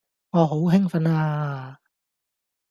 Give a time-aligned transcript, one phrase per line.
[0.31, 1.79] 我好興奮呀